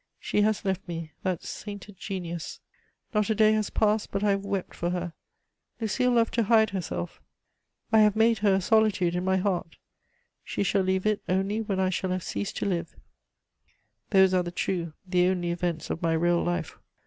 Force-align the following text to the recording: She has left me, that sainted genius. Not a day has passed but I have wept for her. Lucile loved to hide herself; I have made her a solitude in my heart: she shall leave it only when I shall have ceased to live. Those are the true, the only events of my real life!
She 0.19 0.41
has 0.41 0.65
left 0.65 0.87
me, 0.87 1.11
that 1.21 1.43
sainted 1.43 1.95
genius. 1.99 2.59
Not 3.13 3.29
a 3.29 3.35
day 3.35 3.51
has 3.53 3.69
passed 3.69 4.09
but 4.09 4.23
I 4.23 4.31
have 4.31 4.43
wept 4.43 4.73
for 4.73 4.89
her. 4.89 5.13
Lucile 5.79 6.09
loved 6.13 6.33
to 6.33 6.43
hide 6.45 6.71
herself; 6.71 7.21
I 7.93 7.99
have 7.99 8.15
made 8.15 8.39
her 8.39 8.55
a 8.55 8.61
solitude 8.61 9.13
in 9.15 9.23
my 9.23 9.37
heart: 9.37 9.77
she 10.43 10.63
shall 10.63 10.81
leave 10.81 11.05
it 11.05 11.21
only 11.29 11.61
when 11.61 11.79
I 11.79 11.91
shall 11.91 12.09
have 12.09 12.23
ceased 12.23 12.57
to 12.57 12.65
live. 12.65 12.95
Those 14.09 14.33
are 14.33 14.41
the 14.41 14.49
true, 14.49 14.93
the 15.05 15.27
only 15.27 15.51
events 15.51 15.91
of 15.91 16.01
my 16.01 16.13
real 16.13 16.43
life! 16.43 16.79